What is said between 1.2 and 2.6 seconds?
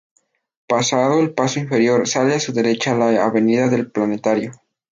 paso inferior, sale a su